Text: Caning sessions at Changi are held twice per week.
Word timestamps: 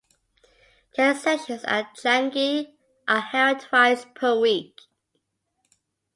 Caning 0.95 1.19
sessions 1.21 1.63
at 1.65 1.95
Changi 1.95 2.73
are 3.07 3.21
held 3.21 3.59
twice 3.59 4.03
per 4.15 4.39
week. 4.39 4.81